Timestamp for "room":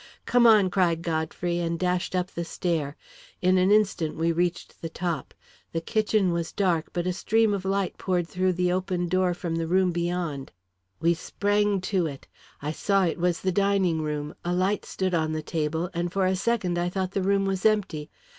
9.67-9.91, 14.01-14.33, 17.21-17.45